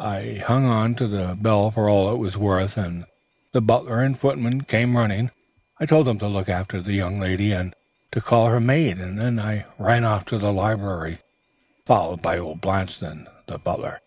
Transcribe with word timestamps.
I 0.00 0.42
hung 0.46 0.64
on 0.64 0.94
to 0.94 1.06
the 1.06 1.36
bell 1.38 1.70
for 1.70 1.86
all 1.86 2.08
I 2.08 2.12
was 2.14 2.34
worth, 2.34 2.78
and 2.78 3.04
the 3.52 3.60
butler 3.60 4.00
and 4.00 4.18
footmen 4.18 4.62
came 4.62 4.96
running. 4.96 5.30
I 5.78 5.84
told 5.84 6.06
them 6.06 6.18
to 6.20 6.28
look 6.28 6.48
after 6.48 6.80
the 6.80 6.94
young 6.94 7.20
lady 7.20 7.52
and 7.52 7.74
to 8.12 8.22
call 8.22 8.46
her 8.46 8.58
maid, 8.58 8.96
and 8.96 9.18
then 9.18 9.38
I 9.38 9.66
ran 9.78 10.02
off 10.04 10.24
to 10.32 10.38
the 10.38 10.50
library, 10.50 11.18
followed 11.84 12.22
by 12.22 12.38
old 12.38 12.62
Blanston, 12.62 13.26
the 13.48 13.58
butler. 13.58 14.00